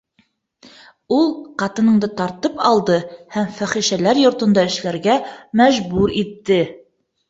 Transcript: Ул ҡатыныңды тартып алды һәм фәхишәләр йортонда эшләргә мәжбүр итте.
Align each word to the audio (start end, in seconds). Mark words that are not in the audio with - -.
Ул 1.17 1.29
ҡатыныңды 1.63 2.09
тартып 2.23 2.57
алды 2.71 2.97
һәм 3.37 3.55
фәхишәләр 3.61 4.25
йортонда 4.27 4.69
эшләргә 4.75 5.23
мәжбүр 5.65 6.21
итте. 6.27 6.65